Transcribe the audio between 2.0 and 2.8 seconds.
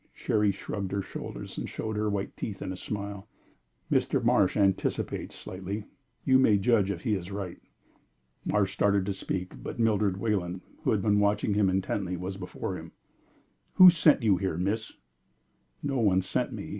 white teeth in a